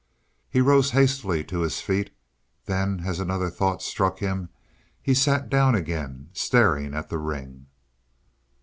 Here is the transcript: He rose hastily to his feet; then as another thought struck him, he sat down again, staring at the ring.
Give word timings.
He 0.49 0.61
rose 0.61 0.89
hastily 0.89 1.43
to 1.43 1.59
his 1.59 1.79
feet; 1.79 2.09
then 2.65 3.03
as 3.05 3.19
another 3.19 3.51
thought 3.51 3.83
struck 3.83 4.17
him, 4.17 4.49
he 4.99 5.13
sat 5.13 5.47
down 5.47 5.75
again, 5.75 6.29
staring 6.33 6.95
at 6.95 7.09
the 7.09 7.19
ring. 7.19 7.67